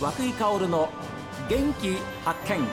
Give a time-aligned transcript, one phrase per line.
[0.00, 0.88] 和久井薫の
[1.46, 2.66] 元気発見。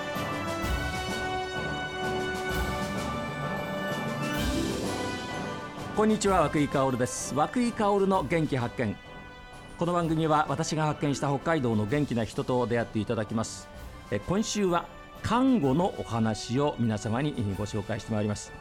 [5.93, 7.35] こんにちは和久井薫です。
[7.35, 8.95] 和久井薫の元気発見。
[9.77, 13.67] この番組は私が発見した北海道の元気な人と出会っていただきます。
[14.09, 14.85] え今週は
[15.21, 18.53] 看護のお話を皆様にご紹介してまいります。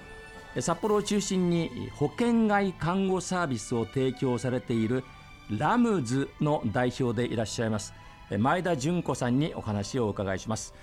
[0.58, 5.04] 札幌を中心に保険外看護サービスを提供されている
[5.50, 7.94] ラムズの代表でいらっしゃいます
[8.28, 10.74] 前田純子さんにお話をお伺いします。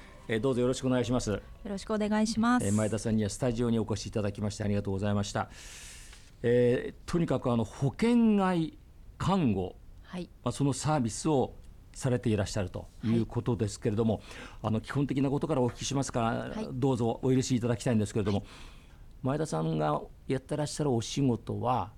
[0.42, 1.32] どうぞよろしくお願いします。
[1.32, 2.72] よろしくお願いします。
[2.72, 5.50] 前田さんにはスタジオにお越しいただきましてありがとうございました、
[6.42, 8.78] えー、とにかくあの保険外
[9.18, 10.30] 看護、はい。
[10.42, 11.54] まあ、そのサービスを
[11.92, 13.10] されていらっしゃるとい。
[13.18, 14.24] うことですけれども、はい、
[14.64, 16.22] あの基本的なことからお聞きしますか？
[16.22, 18.48] ら、はい、どうぞお許しいただきたいんですけれども、はい、
[19.24, 21.92] 前田さんがやってらっしゃるお仕事は、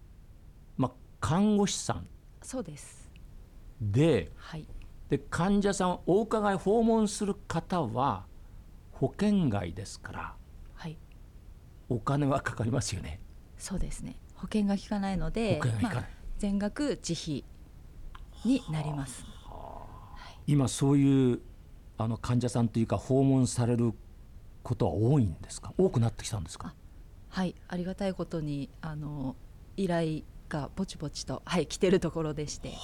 [0.75, 2.07] まあ、看護師さん
[2.41, 3.05] そうです。
[3.79, 4.65] で,、はい、
[5.09, 8.25] で患者さんお伺い訪問する方は
[8.91, 10.35] 保険外ですから、
[10.73, 10.97] はい、
[11.89, 13.19] お金はかかりますよね。
[13.57, 14.19] そうですね。
[14.35, 16.03] 保険が効かないのでまあ、
[16.37, 17.43] 全額自費
[18.43, 21.39] になります、はあ、今そういう
[21.97, 23.93] あの患者さんというか訪問される
[24.61, 25.73] ことは多いんですか？
[25.77, 26.73] 多くなってきたんですか？
[27.29, 27.55] はい。
[27.67, 29.35] ありがたいことにあの
[29.77, 32.69] 依頼がぼちぼちと、はい、来てるところでして。
[32.69, 32.75] は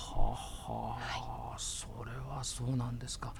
[0.68, 3.34] あ、はあ、はい、それはそうなんですか。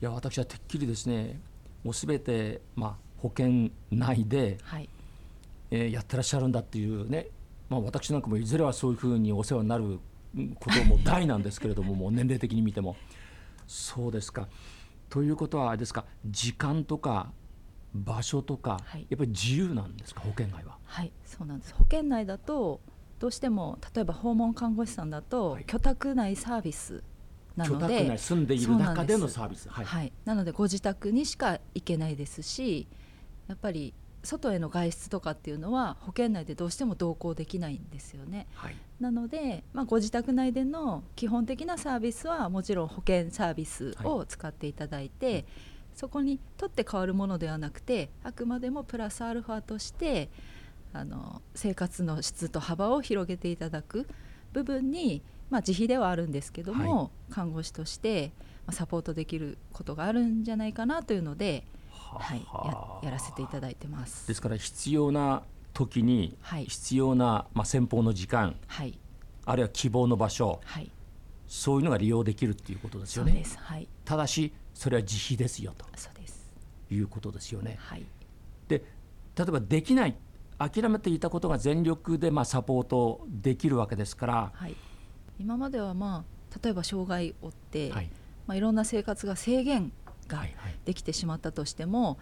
[0.00, 1.40] いや私はてっきりですね
[1.84, 4.88] もうすべて、まあ、保険内で、はい
[5.70, 7.28] えー、やってらっしゃるんだっていうね、
[7.68, 10.00] まあ、私なんかもいずれはそういうふうにお世話になる
[10.58, 12.96] ことも大なんですけれども もう年齢的に見ても
[13.66, 14.48] そうですか。
[15.08, 17.32] ということはあれですか時間とか
[17.94, 20.78] 場所とか、はい、やっぱり自由なんですか保険外は？
[20.84, 22.80] はいそうなんです保険内だと
[23.18, 27.04] どうしても例えば訪問看護師さんだと、はい、居宅内サービス
[27.56, 29.68] なので住んでいる中でのサービス。
[29.68, 32.86] はい、はい、なのでご自宅にしか行けないですし
[33.48, 38.46] やっぱり外への外出とかっていうのは保険内でどうしても同行できないんですよね。
[38.54, 45.44] はい、なので、まあ、ご自宅内での基本的なサービスはもちろん保険サービスを使っていただいて、はい、
[45.94, 50.30] そこに取って変わるものではなくてあくまでもプラスアルファとして
[50.92, 54.06] あの生活の質と幅を広げていただく
[54.52, 58.32] 部分に、まあ、自費ではあるんですけども、はい、看護師として
[58.70, 62.42] サポートできることがあるんじゃないかなというので、はい、
[63.02, 64.26] ややらせていただいてます。
[64.26, 65.42] ですから必要な
[65.74, 68.98] 時に必要な、まあ、先方の時間、はい、
[69.44, 70.90] あるいは希望の場所、はい、
[71.46, 73.44] そういうのが利用できるっていうことですよね。
[73.58, 75.84] はい、ただしそれは自費ですよと。
[75.96, 76.50] そうです。
[76.90, 77.76] いうことですよね。
[77.78, 78.06] はい、
[78.68, 78.82] で
[79.36, 80.16] 例えばできない
[80.58, 84.74] 諦めていたことが全力でまあサポートできるわけですから、はい、
[85.42, 88.10] 今まではまあ例えば障害を負って、はい。
[88.46, 89.92] まあ、いろんな生活が制限
[90.28, 90.44] が
[90.84, 92.18] できてしまったとしても、はいはい、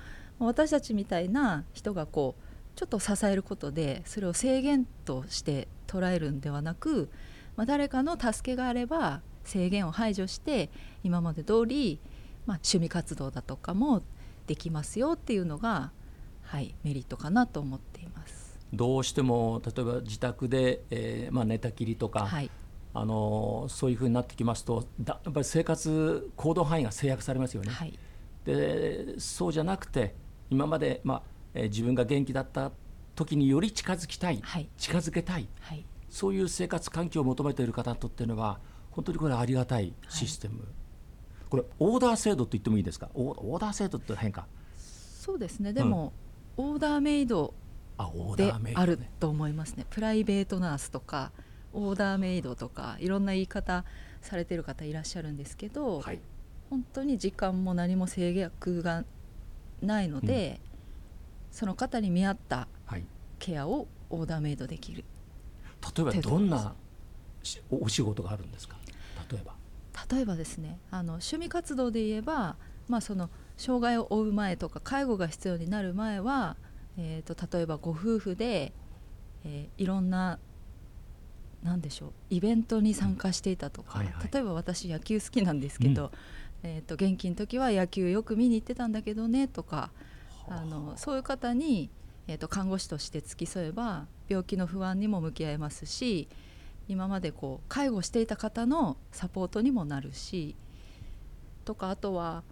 [0.48, 7.10] 私たちみたいな人がこうちょっと支えることでそれを制限として捉えるんではなく、
[7.56, 10.70] まあ、誰かの助けがあれば制限を排除して
[11.02, 12.00] 今まで通り、
[12.46, 14.02] まあ、趣味活動だとかも
[14.46, 15.90] できますよっていうのが、
[16.42, 18.58] はい、メリットかなと思っています。
[18.72, 22.50] どうしても例えば自宅で、えーまあ、寝たきりとか、はい、
[22.92, 27.70] あのそういうふうになってきますとだやっぱり生活行動範囲が制約されますよね。
[27.70, 27.98] はい、
[28.44, 30.14] でそうじゃなくて
[30.50, 31.22] 今まで、まあ
[31.54, 32.72] えー、自分が元気だった
[33.14, 38.58] 時により近づきたい、はい、近づけたい、はい、そういう生活環境を求めている方にとってのは
[38.90, 40.66] 本当にこれありがたいシステム、
[41.48, 43.08] これオーダー制度と言ってもいいですか？
[43.14, 44.46] オーダー制度って変か？
[44.76, 45.72] そうですね。
[45.72, 46.12] でも、
[46.56, 47.54] うん、オーダーメイド
[48.36, 49.86] であると思いますね。
[49.90, 51.30] プライベートナースとか
[51.72, 53.84] オーダーメイドとかいろんな言い方
[54.22, 56.18] されてる方いらっしゃるんですけど、はい、
[56.68, 59.04] 本当に時間も何も制約が
[59.82, 60.60] ないので、
[61.52, 62.68] うん、その方に見合った
[63.38, 65.04] ケアをオーダーメイドできる、
[65.96, 66.74] 例えばどんな
[67.70, 68.76] お仕事があるんですか？
[69.30, 69.54] 例えば。
[70.14, 72.56] 例えばですねあの趣味活動で言えば、
[72.88, 76.56] まあ、その障害を負う前とか介護が必要になる前は
[76.98, 78.72] えーと、例えばご夫婦で、
[79.44, 80.38] えー、いろんな
[81.62, 86.10] 何でしょうイベントに参加していたとか、うんはいはい、例えば私野球好きなんですけど、
[86.64, 89.90] うん、えーと、元気の時は野球よく見に行ってたんだけどねとか
[90.48, 91.90] あのそういう方に、
[92.26, 96.28] えーと、看護師として付き添えば病気の不安にも向き合えますし
[96.88, 100.56] 今までこう介護していた方のサポートにもなるし
[101.64, 102.42] とかあとは、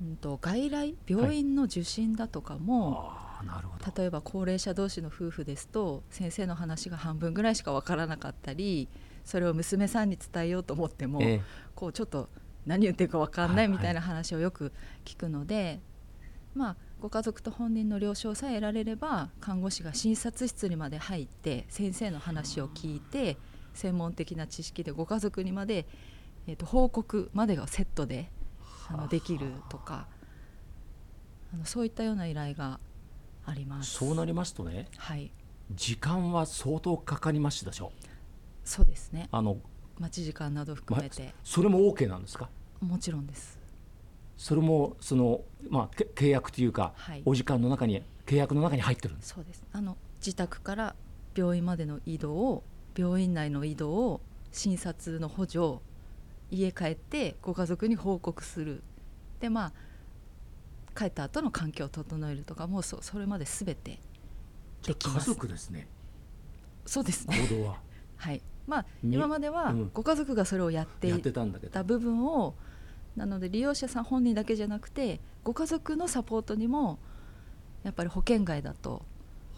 [0.00, 3.31] うんと外来病院の受診だとかも、はい
[3.96, 8.88] 例えば高齢者同士の夫婦ですと先生の話が半分ぐらいしか分からなかったり
[9.24, 11.40] それを娘さんに伝えようと思っても、え
[11.74, 12.28] こうちょっと
[12.66, 14.72] 何言ってるか分かんないみたいな話をよく
[15.04, 15.80] 聞くので、はいはい、
[16.54, 23.36] まあご家族と本人の了承さえ得られれば看護師が診察室にまで入って先生の話を聞いて
[23.74, 25.86] 専門的な知識でご家族にまで、
[26.46, 28.30] えー、と報告までがセットで
[28.88, 30.06] あのできるとか
[31.52, 32.78] あのそういったような依頼が
[33.44, 33.90] あります。
[33.90, 35.30] そうなりますとね、はい、
[35.72, 38.08] 時間は相当かかりますでしょう。
[38.64, 39.28] そうですね。
[39.32, 39.58] あの
[39.98, 42.48] 待ち時間など含めて、ま、それも OK なんですか？
[42.80, 43.58] もちろんです。
[44.36, 49.62] それもその、まあ、契約というか、はい、お時間の中に契約の中に入ってるそうです。
[49.72, 50.96] あの自宅から
[51.36, 52.64] 病院までの移動を
[52.96, 55.80] 病院内の移動を診察の補助
[56.50, 58.82] 家帰ってご家族に報告する。
[59.40, 59.72] でまあ
[60.94, 63.98] 帰った後の環境を整えるとかもうそそれまで全て
[64.82, 65.30] できます。
[65.30, 65.88] 家族ですね。
[66.86, 67.36] そうですね。
[67.48, 67.80] 行動は。
[68.16, 68.42] はい。
[68.66, 71.20] まあ今まではご家族がそれをやってい
[71.70, 72.54] た部分を
[73.16, 76.98] なので利用者さん本人だけじゃなくてご家族のサポートにも
[77.82, 79.02] やっぱり保険外だと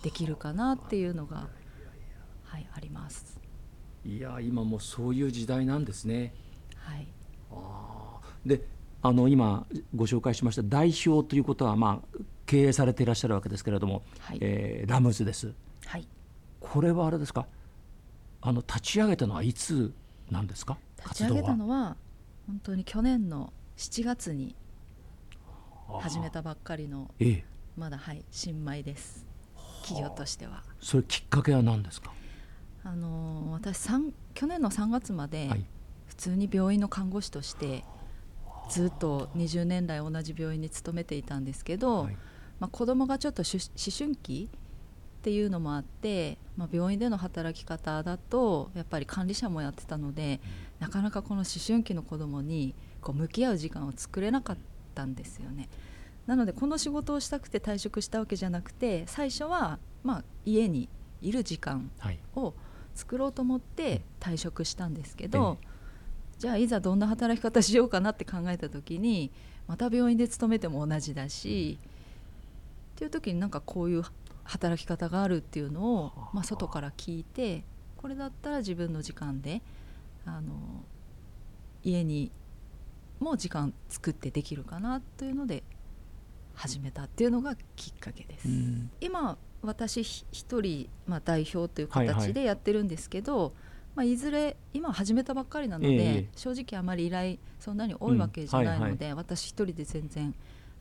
[0.02, 1.48] できるかなっていうのが、
[2.44, 3.40] はい、あります。
[4.04, 6.34] いや今もそういう時代なんですね。
[6.76, 7.08] はい、
[7.50, 8.62] あで
[9.06, 15.52] あの今ご紹介しました代表ということは、まあ、経営されていらっしゃるわけですけれども、はい、えー、ラムズです。
[15.84, 16.08] はい、
[16.58, 17.44] これはあれですか？
[18.40, 19.92] あの立ち上げたのはいつ
[20.30, 20.78] なんですか？
[21.02, 21.96] 立ち上げたのは
[22.46, 24.54] 本当に去年の7月に
[26.00, 27.44] 始めたばっかりの、ええ、
[27.76, 29.26] まだはい新米です。
[29.82, 30.62] 企業としては。
[30.80, 32.10] それきっかけは何ですか？
[32.84, 33.86] あの私
[34.32, 35.50] 去年の3月まで
[36.06, 37.84] 普通に病院の看護師として
[38.70, 42.16] ずっと20年来同じ病院に勤めていたんですけど、はい、
[42.60, 43.60] まあ、子供がちょっと思
[43.96, 50.40] 春期っていうのもあって、まあ、病院での働き方だとやっぱり管理者もやってたので、
[50.80, 54.56] なかなかこの思春期の子どもにこう向き合う時間を作れなかっ
[54.94, 55.68] たんですよね。
[56.26, 60.88] なのでこの仕事をしたくて退職したわけじゃなくて最初はまあ家に
[61.20, 61.90] いる時間
[62.34, 62.54] を
[62.94, 65.58] 作ろうと思って退職したんですけど、はい、
[66.38, 69.30] じゃあいざどんな働き方しようかなって考えた時に
[69.66, 71.78] また病院で勤めても同じだし
[72.96, 74.04] っていう時になんかこういう
[74.44, 77.64] 働き方があるっていうのを、まあ、外から聞いて
[77.96, 79.62] これだったら自分の時間で
[80.26, 80.52] あの
[81.82, 82.30] 家に
[83.20, 85.62] も時間作ってできるかなというので
[86.54, 88.48] 始めたっていうのがきっかけです。
[89.00, 93.52] 今私一人、まあ、代表という形でやってるんですけど、はいはい
[93.94, 100.34] まあ、いずれ今始めたばっかりなので、えー、正直あまり依頼そんなに多いわけじゃないので、うんはいはい、私一人で全然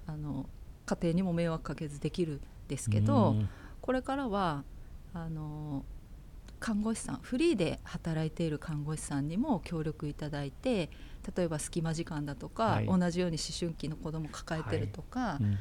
[0.07, 0.47] あの
[0.85, 3.35] 家庭にも迷惑かけずできるですけど
[3.81, 4.63] これからは
[5.13, 5.85] あの
[6.59, 10.89] 看護師さんフリーで働いている看護師さんにも協力いただいて
[11.35, 15.43] 例えば隙間時間だとか、はい、同じように思春期の子ども抱えてるとか、はい。
[15.43, 15.57] うん、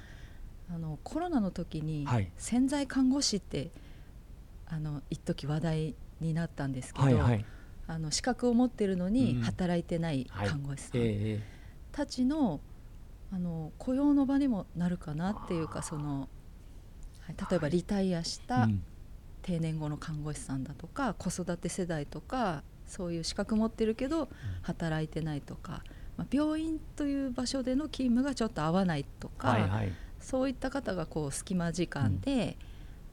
[0.77, 2.07] あのコロナの時に
[2.37, 3.71] 潜在看護師って
[4.67, 7.45] あの一時話題になったんですけど、はいはい、
[7.87, 11.43] あの資格を持ってるのに働いてない看護師さん。
[11.93, 12.61] たちの
[13.31, 16.29] あの雇用の場にもなるかなっていうかその
[17.27, 18.69] はい、例えばリタイアした
[19.43, 24.29] 定年後の看護師さんだとか子育て世代とかそういう資格持ってるけど
[24.63, 25.83] 働いてないとか、
[26.17, 32.57] まあ、病院という場所での勤務がちょっと合わないとか、はいはい、そういった方がこう隙間時間で、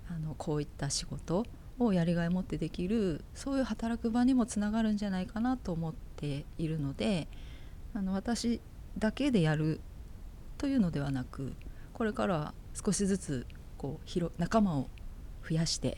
[0.10, 1.46] うん、あのこういった仕事
[1.80, 7.28] をやりがい持ってできるそういう働く場にもつながるんじゃないかなと思っているので
[7.94, 8.62] あの私
[8.98, 9.80] だけでやる
[10.58, 11.54] というのではなく
[11.94, 13.46] これからは少しずつ
[13.78, 14.90] こう広仲間を
[15.48, 15.98] 増やして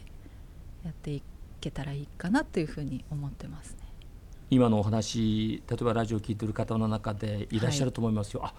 [0.84, 1.24] やってい
[1.60, 3.78] けたらいいかなというふうに思ってますね。
[4.50, 8.56] 今のお話例えばラジオを聞いてる方の中でいらっしゃると思いますよ、はい、あ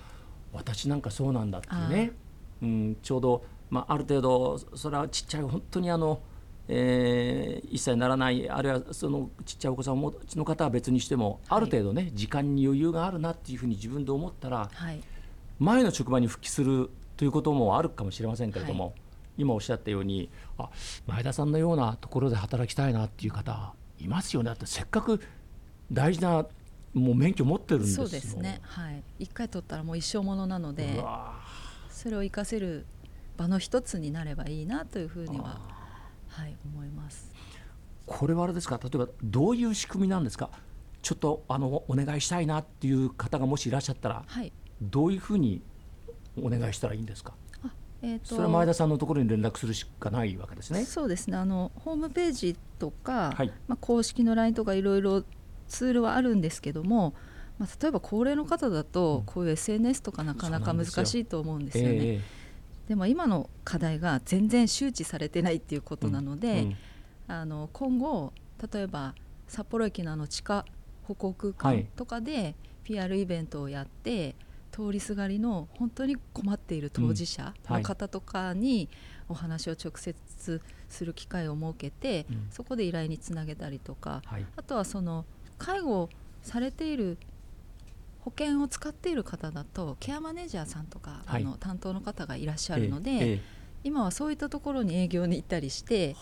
[0.53, 2.13] 私なんかそうなんだってね、
[2.63, 6.21] うん、ちょうど、まあ、ある程度それはちっちゃい本当にあの、
[6.69, 15.01] えー、1歳にならないあるいはそのちっちゃいお子さんをお持ちの方は別にしても、はい、ある程度ね時間に余裕があるなっていうふうに自分で思ったら、はい、
[15.59, 18.95] 前の職場に復帰するということもあるかもしれませんけれども、
[19.39, 20.71] 今おっしゃったようにあ
[21.07, 24.47] 前田さんのようなところで働きたいなっていう方いますよね。
[24.47, 25.21] だってせっかく
[25.91, 26.47] 大事な
[26.95, 28.61] もう免許持ってるんですそうですね。
[28.63, 29.03] はい。
[29.21, 31.03] 一回取ったらもう一生ものなので
[31.91, 32.87] それを活かせる
[33.37, 35.82] 場の一つになればいいなというふうには
[36.33, 37.31] はい思います。
[38.07, 38.81] これはあれですか？
[38.83, 40.51] 例えばどういう仕組みなんですか？
[41.03, 45.63] ちょっとあのお願いしたいなっていう方がもしいらっしゃったら、はい、どういうふうに
[46.41, 47.35] お願いしたらいいんですか？
[48.05, 50.85] えーと、それは前田さんのところに連絡するしかないわけですね。
[50.85, 51.37] そうですね。
[51.37, 55.23] あのホームページとか、はい、まあ、公式の LINE とかいろいろ
[55.69, 57.15] ツールはあるんですけども、
[57.59, 62.21] まあ、例えば高齢の方だとこういう SNS とかなかなか難しいと思うんですよね。
[62.93, 66.77] でも今の課題が全然周知されてないっていうことなので、うんうん、
[67.27, 68.35] あの今後
[68.71, 69.15] 例えば
[69.49, 70.67] 札幌駅のあの地下
[71.05, 74.35] 歩行空間とかで PR イベントをやって、はい
[74.73, 78.89] 通りすがりの本当に困っている当事者の方とかに
[79.29, 85.27] お話を直接する機会を設けて、うん、そこで依頼につなげたりとか、はい、あとはその
[85.59, 86.09] 介護
[86.41, 87.19] されている
[88.23, 93.41] 保険を使っている方だとケアマネージャーさんとか、はい、あの担当の方がいらっしゃるので、ええ、
[93.83, 96.15] 今はそういったところに営業に行ったりして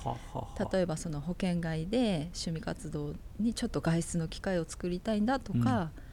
[0.73, 6.11] 例えばその保険外で趣味活動にちょっと外出の機会を作りたいんだとか、うん。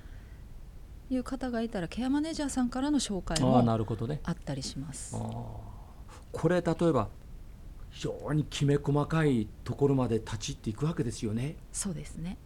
[1.10, 5.15] いう方がいたらケアマネージャーさんからの紹介もあったりします。
[5.15, 5.22] ね、
[6.32, 7.08] これ例えば
[7.91, 11.56] 非常にきめ細かいところまで立ちっていくわけですよね。
[11.72, 12.38] そうですね。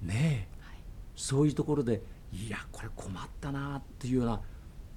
[0.00, 0.76] ねえ、はい、
[1.14, 2.02] そういうところで
[2.32, 4.40] いやこれ困ったなっていうような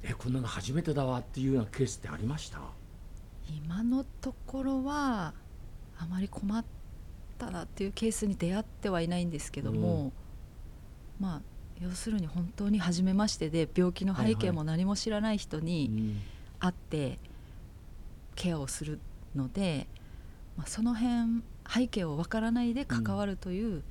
[0.04, 2.60] えこんなの初めてだわっていうようなケースってありました？
[3.50, 5.34] 今のところは
[5.98, 6.64] あまり困っ
[7.38, 10.12] たなっていうケースに出会ってはいないんですけども、うん、
[11.20, 11.42] まあ
[11.82, 16.18] 要するに本当に初めましてで病気の背景も何も知らない人に
[16.60, 17.20] 会って
[18.36, 19.00] ケアをする
[19.36, 19.88] ので、
[20.58, 23.84] まあ、その辺背景をわからないで関わるという、うん、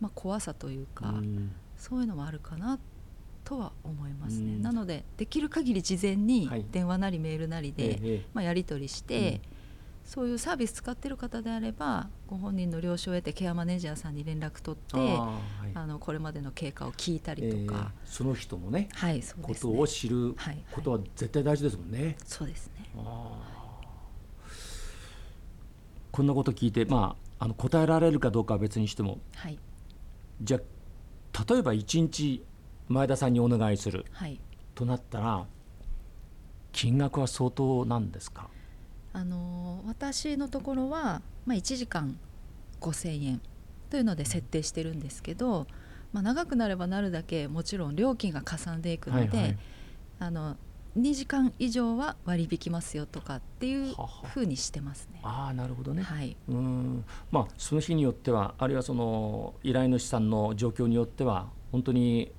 [0.00, 2.78] まあ、怖さというか、うん、そういうのもあるかな
[3.42, 9.40] とは思いますね、うん、なのでできる限り事前に電話なりメールなりで、はい、まあ、やり取りして、
[10.04, 19.72] そういうサービス使ってる方であればご本人の了承を得てケアマネージャーさんに連絡取ってあ、はい、あのこれまでの経過を聞いたりとか、えー、その人のね,、はいそうですね。
[19.72, 20.36] ことを知る
[20.70, 21.98] ことは絶対大事ですもんね。
[21.98, 22.06] はい。
[22.06, 22.90] はい、そうですね。
[26.12, 29.58] こんなこと聞いて、まあ、あの答えられるかどうかは別にしても、はい、
[30.42, 30.60] じゃあ
[31.48, 32.44] 例えば1日
[32.88, 34.38] 前田さんにお願いする、はい、
[34.74, 35.46] となったら
[36.72, 38.48] 金額は相当なんですか？
[39.12, 42.18] あの私のところは、まあ、1時間
[42.80, 43.40] 5,000円
[43.90, 45.66] というので設定してるんですけど、
[46.12, 49.58] まあ、長くなればなるだけもちろん料金がかさんでいくので、はいはい、
[50.18, 50.56] あの
[50.98, 53.94] 2時間以上は割り引きますよとかっていう
[54.24, 55.20] ふうにしてますね。
[55.22, 57.04] ははあなるほどね、はい、うん。
[57.30, 62.32] まあ、その日によってはあるいはその依頼主さんの状況によっては本当に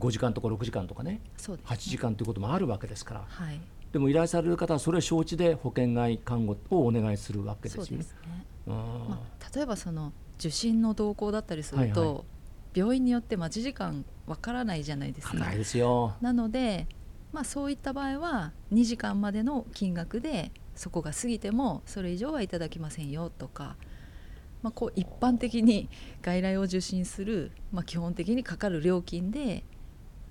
[0.00, 1.62] 5時間とか6時間とかねそうね。
[1.64, 3.60] 8時間ということもあるわけですから、はい、
[3.92, 8.04] でも依頼される方はそれを承知で保険外看護をお願いするわけですよね。
[8.04, 8.04] ね。
[8.66, 12.24] まあ、例えばその受診の動向だったりすると、はいはい、
[12.74, 15.34] 病院によって待ち時間わからないじゃないですか。
[15.34, 16.14] ないですよ。
[16.20, 16.86] なので、
[17.32, 23.76] まあ、そういった場合は2時間までの金額でそこが過ぎてもそれ以上はいただきませんよとか、
[24.62, 25.88] まあ、こう一般的に
[26.22, 29.64] 外来を受診する、まあ、基本的にかかる料金で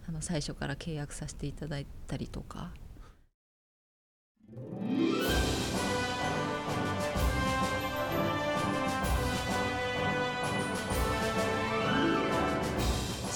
[0.08, 2.72] あの最初から契約させていただいたりとか。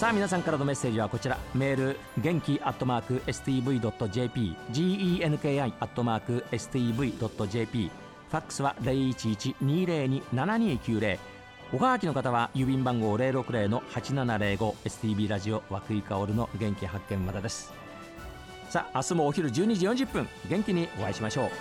[0.01, 1.37] さあ皆さんからのメッセージはこちら。
[1.53, 7.91] メール元気アットマーク STV.jp genki アットマーク STV.jp
[8.31, 11.19] ファックスは0112027290
[11.73, 17.71] おはがきの方は郵便番号060-8705 STB ラジオ和久井薫の元気発見までです。
[18.71, 20.27] さあ明日もお昼12時40分。
[20.49, 21.51] 元気にお会いしましょう。